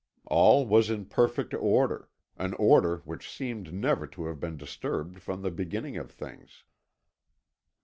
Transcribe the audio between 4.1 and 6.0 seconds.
have been disturbed from the beginning